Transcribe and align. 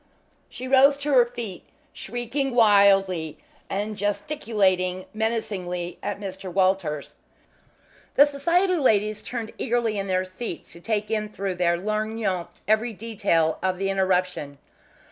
She 0.49 0.67
rose 0.67 0.97
to 0.97 1.13
her 1.13 1.27
feet, 1.27 1.63
shrieking 1.93 2.55
wildly, 2.55 3.37
and 3.69 3.95
gesticulating 3.95 5.05
menacingly 5.13 5.99
at 6.01 6.19
Mr. 6.19 6.51
Walters. 6.51 7.13
The 8.15 8.25
Society 8.25 8.77
ladies 8.77 9.21
turned 9.21 9.53
eagerly 9.59 9.99
in 9.99 10.07
their 10.07 10.25
seats 10.25 10.73
to 10.73 10.79
take 10.81 11.11
in 11.11 11.29
through 11.29 11.53
their 11.53 11.77
lorgnons 11.77 12.47
every 12.67 12.93
detail 12.93 13.59
of 13.61 13.77
the 13.77 13.91
interruption. 13.91 14.57